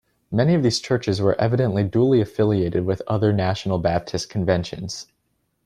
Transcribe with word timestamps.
Many 0.31 0.55
of 0.55 0.63
these 0.63 0.79
churches 0.79 1.21
were 1.21 1.39
evidently 1.39 1.83
dually 1.87 2.21
affiliated 2.21 2.85
with 2.87 3.03
other 3.05 3.31
National 3.31 3.77
Baptist 3.77 4.31
conventions. 4.31 5.05